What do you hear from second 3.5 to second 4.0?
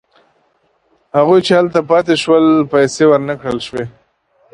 شوې.